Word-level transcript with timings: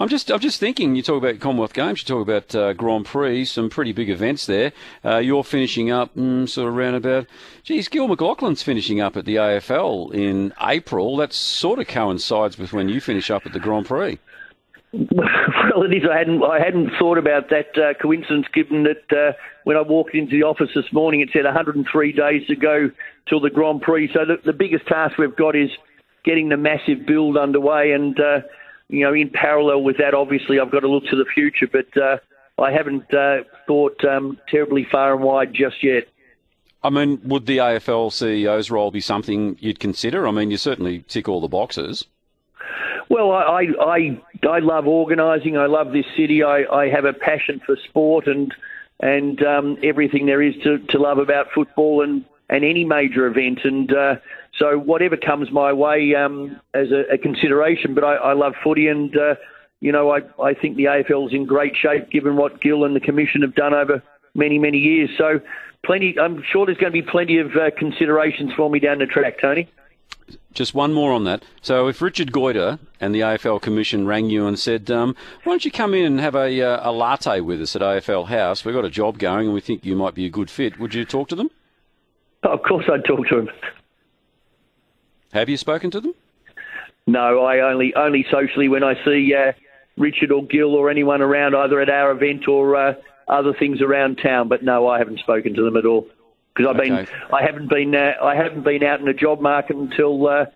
I'm 0.00 0.08
just, 0.08 0.30
I'm 0.32 0.40
just 0.40 0.58
thinking. 0.58 0.96
You 0.96 1.02
talk 1.02 1.18
about 1.18 1.40
Commonwealth 1.40 1.74
Games. 1.74 2.00
You 2.00 2.06
talk 2.06 2.22
about 2.22 2.54
uh, 2.54 2.72
Grand 2.72 3.04
Prix. 3.04 3.44
Some 3.44 3.68
pretty 3.68 3.92
big 3.92 4.08
events 4.08 4.46
there. 4.46 4.72
Uh, 5.04 5.18
you're 5.18 5.44
finishing 5.44 5.90
up, 5.90 6.14
mm, 6.16 6.48
sort 6.48 6.68
of 6.68 6.74
around 6.74 6.94
about. 6.94 7.26
Geez, 7.64 7.86
Gil 7.88 8.08
McLachlan's 8.08 8.62
finishing 8.62 8.98
up 8.98 9.14
at 9.18 9.26
the 9.26 9.36
AFL 9.36 10.14
in 10.14 10.54
April. 10.58 11.18
That 11.18 11.34
sort 11.34 11.80
of 11.80 11.86
coincides 11.86 12.56
with 12.56 12.72
when 12.72 12.88
you 12.88 12.98
finish 12.98 13.30
up 13.30 13.44
at 13.44 13.52
the 13.52 13.60
Grand 13.60 13.88
Prix. 13.88 14.18
Well, 14.94 15.82
it 15.82 15.94
is. 15.94 16.04
I 16.10 16.16
hadn't. 16.16 16.42
I 16.42 16.58
hadn't 16.58 16.92
thought 16.98 17.18
about 17.18 17.50
that 17.50 17.76
uh, 17.76 17.92
coincidence, 18.00 18.46
given 18.54 18.84
that 18.84 19.16
uh, 19.16 19.32
when 19.64 19.76
I 19.76 19.82
walked 19.82 20.14
into 20.14 20.32
the 20.32 20.44
office 20.44 20.70
this 20.74 20.90
morning, 20.94 21.20
it 21.20 21.28
said 21.30 21.44
103 21.44 22.12
days 22.12 22.46
to 22.46 22.56
go 22.56 22.90
till 23.28 23.40
the 23.40 23.50
Grand 23.50 23.82
Prix. 23.82 24.10
So 24.14 24.20
the, 24.24 24.38
the 24.46 24.54
biggest 24.54 24.86
task 24.86 25.18
we've 25.18 25.36
got 25.36 25.54
is 25.54 25.70
getting 26.24 26.48
the 26.48 26.56
massive 26.56 27.06
build 27.06 27.36
underway, 27.36 27.92
and 27.92 28.18
uh, 28.18 28.40
you 28.90 29.04
know, 29.04 29.14
in 29.14 29.30
parallel 29.30 29.82
with 29.82 29.98
that, 29.98 30.14
obviously, 30.14 30.60
I've 30.60 30.70
got 30.70 30.80
to 30.80 30.88
look 30.88 31.04
to 31.06 31.16
the 31.16 31.24
future. 31.24 31.66
But 31.66 31.96
uh, 31.96 32.18
I 32.58 32.72
haven't 32.72 33.12
uh, 33.14 33.44
thought 33.66 34.04
um, 34.04 34.38
terribly 34.48 34.86
far 34.90 35.14
and 35.14 35.22
wide 35.22 35.54
just 35.54 35.82
yet. 35.82 36.08
I 36.82 36.90
mean, 36.90 37.20
would 37.24 37.46
the 37.46 37.58
AFL 37.58 38.10
CEO's 38.10 38.70
role 38.70 38.90
be 38.90 39.00
something 39.00 39.56
you'd 39.60 39.80
consider? 39.80 40.26
I 40.26 40.30
mean, 40.30 40.50
you 40.50 40.56
certainly 40.56 41.04
tick 41.08 41.28
all 41.28 41.40
the 41.40 41.48
boxes. 41.48 42.06
Well, 43.08 43.32
I 43.32 43.66
I 43.80 44.20
I 44.48 44.58
love 44.60 44.86
organising. 44.86 45.58
I 45.58 45.66
love 45.66 45.92
this 45.92 46.06
city. 46.16 46.42
I, 46.42 46.64
I 46.64 46.88
have 46.88 47.04
a 47.04 47.12
passion 47.12 47.60
for 47.66 47.76
sport 47.76 48.26
and 48.28 48.54
and 49.00 49.42
um, 49.42 49.78
everything 49.82 50.26
there 50.26 50.42
is 50.42 50.54
to, 50.62 50.78
to 50.78 50.98
love 50.98 51.18
about 51.18 51.50
football 51.54 52.02
and, 52.02 52.24
and 52.50 52.64
any 52.64 52.84
major 52.84 53.26
event. 53.26 53.60
And 53.64 53.90
uh, 53.92 54.16
so 54.58 54.78
whatever 54.78 55.16
comes 55.16 55.50
my 55.50 55.72
way 55.72 56.14
um, 56.14 56.60
as 56.74 56.88
a, 56.90 57.14
a, 57.14 57.18
consideration. 57.18 57.94
But 57.94 58.04
I, 58.04 58.16
I 58.16 58.32
love 58.34 58.54
footy 58.62 58.88
and. 58.88 59.16
Uh, 59.16 59.34
you 59.82 59.92
know, 59.92 60.10
I, 60.10 60.18
I 60.38 60.52
think 60.52 60.76
the 60.76 60.84
AFL 60.84 61.28
is 61.28 61.32
in 61.32 61.46
great 61.46 61.72
shape 61.74 62.10
given 62.10 62.36
what 62.36 62.60
Gil 62.60 62.84
and 62.84 62.94
the 62.94 63.00
Commission 63.00 63.40
have 63.40 63.54
done 63.54 63.72
over 63.72 64.02
many, 64.34 64.58
many 64.58 64.76
years. 64.76 65.08
So, 65.16 65.40
plenty. 65.82 66.18
I'm 66.20 66.42
sure 66.52 66.66
there's 66.66 66.76
going 66.76 66.92
to 66.92 67.02
be 67.02 67.10
plenty 67.10 67.38
of 67.38 67.56
uh, 67.56 67.70
considerations 67.78 68.52
for 68.54 68.68
me 68.68 68.78
down 68.78 68.98
the 68.98 69.06
track, 69.06 69.40
Tony 69.40 69.70
just 70.52 70.74
one 70.74 70.92
more 70.92 71.12
on 71.12 71.24
that. 71.24 71.44
So, 71.62 71.88
if 71.88 72.02
Richard 72.02 72.32
Goyder 72.32 72.78
and 73.00 73.14
the 73.14 73.20
AFL 73.20 73.62
Commission 73.62 74.06
rang 74.06 74.30
you 74.30 74.46
and 74.46 74.58
said, 74.58 74.90
um, 74.90 75.14
"Why 75.44 75.52
don't 75.52 75.64
you 75.64 75.70
come 75.70 75.94
in 75.94 76.04
and 76.04 76.20
have 76.20 76.34
a, 76.34 76.60
uh, 76.60 76.90
a 76.90 76.92
latte 76.92 77.40
with 77.40 77.60
us 77.62 77.76
at 77.76 77.82
AFL 77.82 78.28
House? 78.28 78.64
We've 78.64 78.74
got 78.74 78.84
a 78.84 78.90
job 78.90 79.18
going, 79.18 79.46
and 79.46 79.54
we 79.54 79.60
think 79.60 79.84
you 79.84 79.96
might 79.96 80.14
be 80.14 80.26
a 80.26 80.30
good 80.30 80.50
fit." 80.50 80.78
Would 80.78 80.94
you 80.94 81.04
talk 81.04 81.28
to 81.28 81.36
them? 81.36 81.50
Of 82.54 82.62
course, 82.62 82.84
I'd 82.92 83.04
talk 83.04 83.28
to 83.28 83.36
them. 83.36 83.50
Have 85.32 85.48
you 85.48 85.56
spoken 85.56 85.90
to 85.92 86.00
them? 86.00 86.14
No, 87.06 87.44
I 87.44 87.60
only 87.60 87.94
only 87.94 88.26
socially 88.30 88.68
when 88.68 88.82
I 88.82 88.94
see 89.04 89.32
uh, 89.34 89.52
Richard 89.96 90.32
or 90.32 90.44
Gil 90.44 90.74
or 90.74 90.90
anyone 90.90 91.22
around, 91.22 91.54
either 91.54 91.80
at 91.80 91.88
our 91.88 92.10
event 92.10 92.48
or 92.48 92.76
uh, 92.76 92.94
other 93.28 93.52
things 93.52 93.80
around 93.80 94.16
town. 94.22 94.48
But 94.48 94.62
no, 94.62 94.88
I 94.88 94.98
haven't 94.98 95.20
spoken 95.20 95.54
to 95.54 95.62
them 95.62 95.76
at 95.76 95.86
all 95.86 96.06
because 96.54 96.70
I've 96.70 96.80
okay. 96.80 96.88
been 96.88 97.08
I 97.32 97.42
haven't 97.42 97.68
been 97.68 97.94
uh, 97.94 98.14
I 98.22 98.34
haven't 98.34 98.64
been 98.64 98.82
out 98.82 99.00
in 99.00 99.06
the 99.06 99.14
job 99.14 99.40
market 99.40 99.76
until 99.76 100.26
uh, 100.28 100.46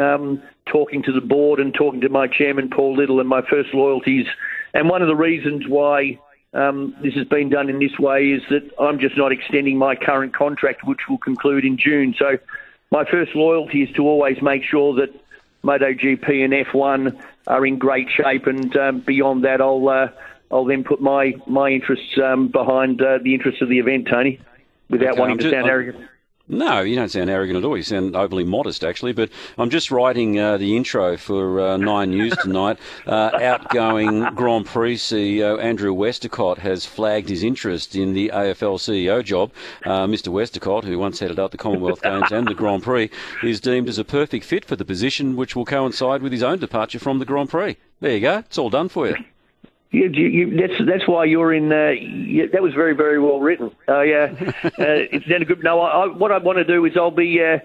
um, 0.00 0.42
talking 0.66 1.02
to 1.04 1.12
the 1.12 1.20
board 1.20 1.60
and 1.60 1.74
talking 1.74 2.00
to 2.02 2.08
my 2.08 2.26
chairman 2.26 2.70
Paul 2.70 2.96
Little 2.96 3.20
and 3.20 3.28
my 3.28 3.42
first 3.48 3.74
loyalties. 3.74 4.26
And 4.74 4.88
one 4.88 5.02
of 5.02 5.08
the 5.08 5.16
reasons 5.16 5.64
why 5.66 6.18
um, 6.58 6.96
this 7.02 7.14
has 7.14 7.26
been 7.26 7.48
done 7.48 7.68
in 7.68 7.78
this 7.78 7.98
way 7.98 8.30
is 8.30 8.42
that 8.50 8.70
I'm 8.80 8.98
just 8.98 9.16
not 9.16 9.32
extending 9.32 9.78
my 9.78 9.94
current 9.94 10.34
contract, 10.34 10.84
which 10.84 11.00
will 11.08 11.18
conclude 11.18 11.64
in 11.64 11.76
June. 11.76 12.14
So 12.18 12.38
my 12.90 13.04
first 13.04 13.34
loyalty 13.34 13.82
is 13.82 13.94
to 13.96 14.02
always 14.02 14.42
make 14.42 14.64
sure 14.64 14.94
that 14.94 15.14
MotoGP 15.64 16.44
and 16.44 16.52
F1 16.52 17.20
are 17.46 17.66
in 17.66 17.78
great 17.78 18.08
shape, 18.10 18.46
and 18.46 18.76
um, 18.76 19.00
beyond 19.00 19.44
that, 19.44 19.60
I'll 19.60 19.88
uh, 19.88 20.08
I'll 20.50 20.64
then 20.64 20.84
put 20.84 21.00
my 21.00 21.34
my 21.46 21.70
interests 21.70 22.18
um, 22.22 22.48
behind 22.48 23.00
uh, 23.02 23.18
the 23.22 23.34
interests 23.34 23.62
of 23.62 23.68
the 23.68 23.78
event, 23.78 24.08
Tony 24.08 24.40
without 24.88 25.12
okay, 25.12 25.20
wanting 25.20 25.32
I'm 25.34 25.38
to 25.38 25.44
just, 25.44 25.52
sound 25.52 25.64
I'm, 25.64 25.70
arrogant. 25.70 26.08
No, 26.50 26.80
you 26.80 26.96
don't 26.96 27.10
sound 27.10 27.28
arrogant 27.28 27.58
at 27.58 27.64
all. 27.64 27.76
You 27.76 27.82
sound 27.82 28.16
overly 28.16 28.44
modest, 28.44 28.82
actually. 28.82 29.12
But 29.12 29.30
I'm 29.58 29.68
just 29.68 29.90
writing 29.90 30.38
uh, 30.38 30.56
the 30.56 30.76
intro 30.76 31.18
for 31.18 31.60
uh, 31.60 31.76
Nine 31.76 32.10
News 32.10 32.34
tonight. 32.38 32.78
Uh, 33.06 33.30
outgoing 33.40 34.22
Grand 34.34 34.64
Prix 34.64 34.96
CEO 34.96 35.62
Andrew 35.62 35.92
Westacott 35.92 36.58
has 36.58 36.86
flagged 36.86 37.28
his 37.28 37.42
interest 37.42 37.94
in 37.94 38.14
the 38.14 38.30
AFL 38.32 38.78
CEO 38.78 39.22
job. 39.22 39.52
Uh, 39.84 40.06
Mr. 40.06 40.28
Westacott, 40.28 40.84
who 40.84 40.98
once 40.98 41.18
headed 41.20 41.38
up 41.38 41.50
the 41.50 41.58
Commonwealth 41.58 42.00
Games 42.00 42.32
and 42.32 42.48
the 42.48 42.54
Grand 42.54 42.82
Prix, 42.82 43.10
is 43.42 43.60
deemed 43.60 43.88
as 43.88 43.98
a 43.98 44.04
perfect 44.04 44.46
fit 44.46 44.64
for 44.64 44.76
the 44.76 44.86
position, 44.86 45.36
which 45.36 45.54
will 45.54 45.66
coincide 45.66 46.22
with 46.22 46.32
his 46.32 46.42
own 46.42 46.58
departure 46.58 46.98
from 46.98 47.18
the 47.18 47.26
Grand 47.26 47.50
Prix. 47.50 47.76
There 48.00 48.12
you 48.12 48.20
go. 48.20 48.38
It's 48.38 48.56
all 48.56 48.70
done 48.70 48.88
for 48.88 49.08
you. 49.08 49.16
You, 49.90 50.10
you, 50.10 50.56
that's 50.56 50.78
that's 50.86 51.08
why 51.08 51.24
you're 51.24 51.54
in. 51.54 51.72
Uh, 51.72 51.92
you, 51.98 52.48
that 52.50 52.62
was 52.62 52.74
very 52.74 52.94
very 52.94 53.18
well 53.18 53.40
written. 53.40 53.70
Uh, 53.88 54.02
yeah, 54.02 54.34
uh, 54.64 54.70
it's 54.78 55.26
then 55.26 55.42
a 55.42 55.44
good. 55.46 55.64
No, 55.64 55.80
I, 55.80 56.04
I, 56.04 56.06
what 56.08 56.30
I 56.30 56.38
want 56.38 56.58
to 56.58 56.64
do 56.64 56.84
is 56.84 56.92
I'll 56.94 57.10
be 57.10 57.40
uh, 57.42 57.58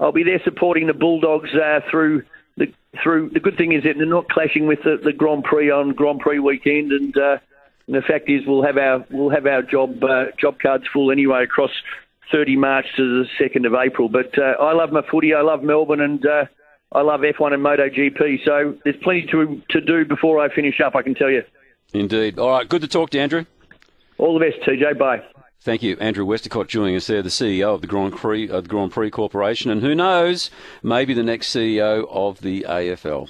I'll 0.00 0.12
be 0.12 0.22
there 0.22 0.40
supporting 0.44 0.86
the 0.86 0.94
Bulldogs 0.94 1.50
uh, 1.54 1.80
through 1.90 2.22
the 2.56 2.72
through. 3.02 3.30
The 3.30 3.40
good 3.40 3.58
thing 3.58 3.72
is 3.72 3.82
that 3.84 3.94
they're 3.98 4.06
not 4.06 4.30
clashing 4.30 4.66
with 4.66 4.78
the, 4.82 4.98
the 5.02 5.12
Grand 5.12 5.44
Prix 5.44 5.70
on 5.70 5.92
Grand 5.92 6.20
Prix 6.20 6.38
weekend, 6.38 6.90
and, 6.90 7.14
uh, 7.16 7.36
and 7.86 7.96
the 7.96 8.02
fact 8.02 8.30
is 8.30 8.46
we'll 8.46 8.64
have 8.64 8.78
our 8.78 9.04
we'll 9.10 9.30
have 9.30 9.46
our 9.46 9.60
job 9.60 10.02
uh, 10.02 10.26
job 10.40 10.58
cards 10.60 10.84
full 10.90 11.10
anyway 11.10 11.44
across 11.44 11.70
30 12.32 12.56
March 12.56 12.86
to 12.96 13.24
the 13.24 13.44
2nd 13.44 13.66
of 13.66 13.74
April. 13.74 14.08
But 14.08 14.38
uh, 14.38 14.62
I 14.62 14.72
love 14.72 14.90
my 14.90 15.02
footy. 15.10 15.34
I 15.34 15.42
love 15.42 15.62
Melbourne, 15.62 16.00
and 16.00 16.24
uh, 16.24 16.44
I 16.92 17.02
love 17.02 17.20
F1 17.20 17.52
and 17.52 17.62
MotoGP. 17.62 18.44
So 18.44 18.74
there's 18.84 18.96
plenty 19.02 19.26
to 19.32 19.60
to 19.70 19.80
do 19.80 20.06
before 20.06 20.40
I 20.40 20.54
finish 20.54 20.80
up. 20.80 20.94
I 20.94 21.02
can 21.02 21.14
tell 21.14 21.30
you. 21.30 21.42
Indeed. 21.92 22.38
All 22.38 22.50
right, 22.50 22.68
good 22.68 22.82
to 22.82 22.88
talk 22.88 23.10
to 23.10 23.18
Andrew. 23.18 23.44
All 24.18 24.38
the 24.38 24.44
best, 24.44 24.60
TJ. 24.68 24.98
Bye. 24.98 25.22
Thank 25.60 25.82
you, 25.82 25.96
Andrew 26.00 26.24
Westacott, 26.24 26.68
joining 26.68 26.96
us 26.96 27.08
there, 27.08 27.22
the 27.22 27.28
CEO 27.28 27.74
of 27.74 27.80
the 27.80 27.86
Grand 27.86 28.16
Prix, 28.16 28.48
uh, 28.48 28.60
the 28.60 28.68
Grand 28.68 28.92
Prix 28.92 29.10
Corporation, 29.10 29.70
and 29.70 29.82
who 29.82 29.94
knows, 29.94 30.50
maybe 30.82 31.14
the 31.14 31.22
next 31.22 31.48
CEO 31.48 32.06
of 32.10 32.40
the 32.40 32.64
AFL. 32.68 33.28